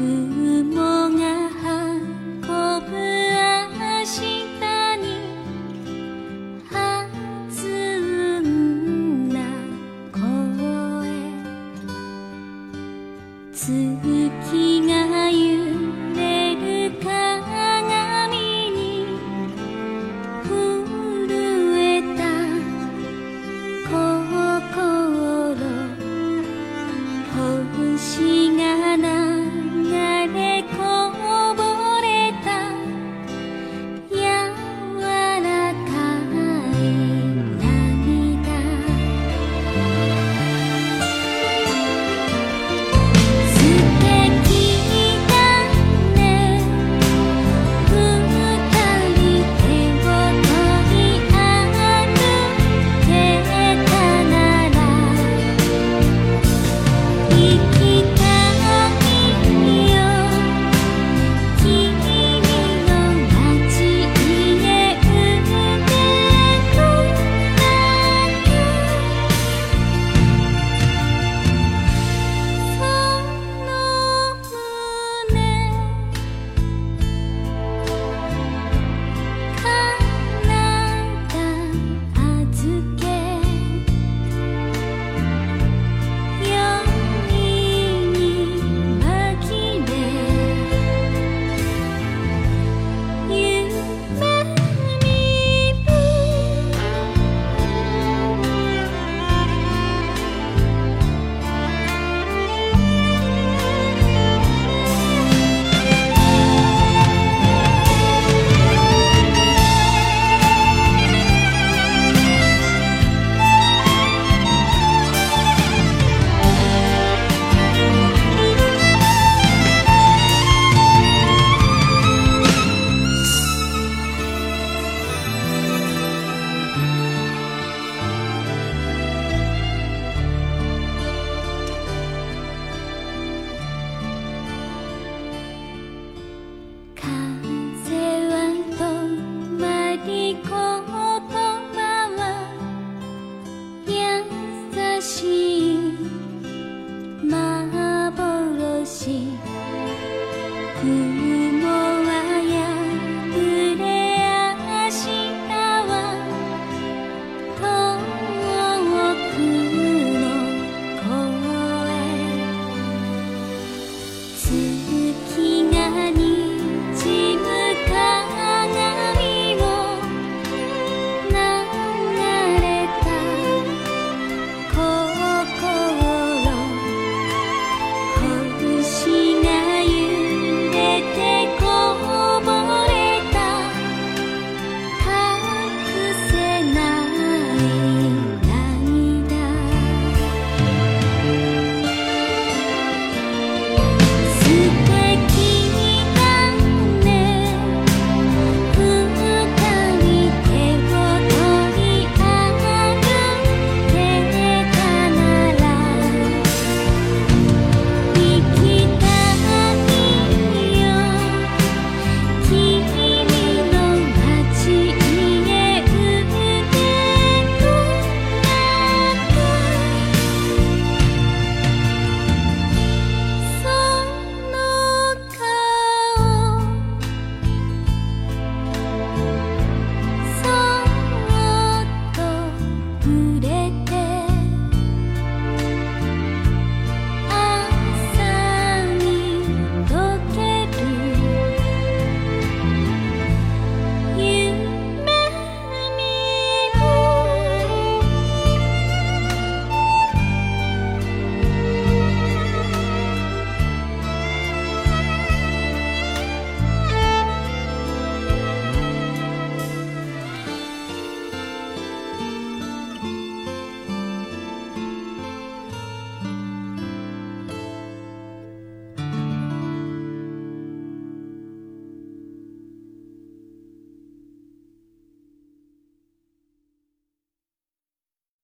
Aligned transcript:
good. 0.00 0.59